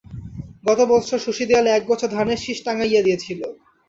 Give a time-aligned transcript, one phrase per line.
[0.63, 3.41] গতবৎসর শশী দেয়ালে একগোছা ধানের শিষ টাঙ্গাইয়া দিয়াছিল।